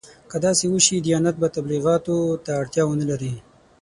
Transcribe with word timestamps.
که 0.29 0.37
داسې 0.45 0.65
وشي 0.73 0.97
دیانت 1.05 1.35
به 1.41 1.47
تبلیغاتو 1.57 2.15
ته 2.43 2.51
اړتیا 2.61 2.83
ونه 2.87 3.05
لري. 3.11 3.33